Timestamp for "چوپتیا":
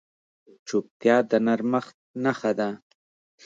0.67-1.17